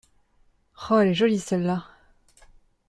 [0.73, 1.85] Roh elle est jolie, celle-là…